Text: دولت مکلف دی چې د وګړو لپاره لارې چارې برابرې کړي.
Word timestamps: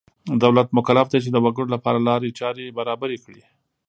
دولت 0.43 0.67
مکلف 0.77 1.07
دی 1.09 1.19
چې 1.23 1.29
د 1.31 1.37
وګړو 1.45 1.73
لپاره 1.75 1.99
لارې 2.07 2.35
چارې 2.39 2.75
برابرې 2.77 3.17
کړي. 3.25 3.43